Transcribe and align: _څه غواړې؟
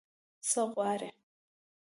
_څه 0.49 0.61
غواړې؟ 0.73 1.09